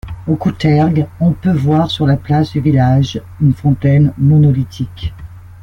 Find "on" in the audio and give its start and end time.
1.19-1.31